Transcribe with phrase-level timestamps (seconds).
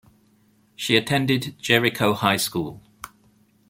[0.75, 2.81] She attended Jericho High School.